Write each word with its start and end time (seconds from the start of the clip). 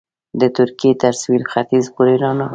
د 0.39 0.41
ترکیې 0.57 0.91
تر 1.01 1.13
سوېل 1.21 1.43
ختیځ 1.51 1.85
پورې 1.95 2.13
رانغاړي. 2.23 2.49